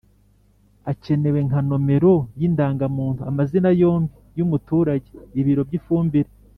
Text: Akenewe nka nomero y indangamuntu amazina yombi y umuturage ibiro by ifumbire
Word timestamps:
Akenewe 0.91 1.39
nka 1.47 1.59
nomero 1.69 2.13
y 2.39 2.43
indangamuntu 2.47 3.21
amazina 3.29 3.69
yombi 3.81 4.13
y 4.37 4.41
umuturage 4.45 5.07
ibiro 5.39 5.61
by 5.67 5.73
ifumbire 5.79 6.31